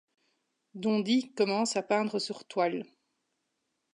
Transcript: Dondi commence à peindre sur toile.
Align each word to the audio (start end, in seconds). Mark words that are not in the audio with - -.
Dondi 0.73 1.31
commence 1.35 1.75
à 1.75 1.83
peindre 1.83 2.17
sur 2.17 2.45
toile. 2.45 2.85